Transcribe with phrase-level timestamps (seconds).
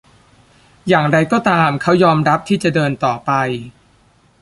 [0.87, 3.31] อย่างไรก็ตาม เขายอมรับที่จะเดินต่อไป